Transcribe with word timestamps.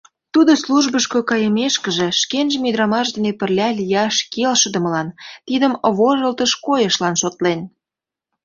Тудо, 0.33 0.51
службышко 0.63 1.19
кайымешкыже, 1.29 2.07
шкенжым 2.21 2.63
ӱдырамаш 2.69 3.07
дене 3.15 3.31
пырля 3.39 3.67
лияш 3.77 4.15
келшыдымылан, 4.33 5.07
тидым 5.47 5.73
вожылтыш 5.97 6.51
койышлан 6.65 7.15
шотлен. 7.21 7.59